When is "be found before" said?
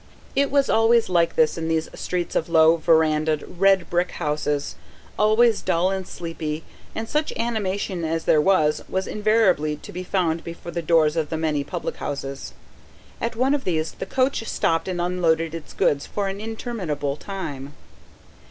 9.91-10.71